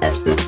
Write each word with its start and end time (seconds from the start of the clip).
Uh, 0.00 0.36